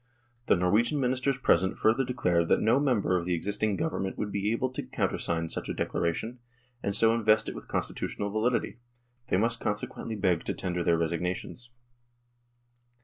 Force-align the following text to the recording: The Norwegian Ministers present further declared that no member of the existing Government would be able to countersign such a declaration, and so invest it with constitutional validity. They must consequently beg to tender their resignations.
The 0.47 0.55
Norwegian 0.55 0.99
Ministers 0.99 1.37
present 1.37 1.77
further 1.77 2.03
declared 2.03 2.47
that 2.47 2.59
no 2.59 2.79
member 2.79 3.17
of 3.17 3.25
the 3.27 3.35
existing 3.35 3.75
Government 3.77 4.17
would 4.17 4.31
be 4.31 4.51
able 4.51 4.71
to 4.71 4.81
countersign 4.81 5.47
such 5.49 5.69
a 5.69 5.75
declaration, 5.75 6.39
and 6.81 6.95
so 6.95 7.13
invest 7.13 7.47
it 7.47 7.53
with 7.53 7.67
constitutional 7.67 8.31
validity. 8.31 8.79
They 9.27 9.37
must 9.37 9.59
consequently 9.59 10.15
beg 10.15 10.43
to 10.45 10.55
tender 10.55 10.83
their 10.83 10.97
resignations. 10.97 11.69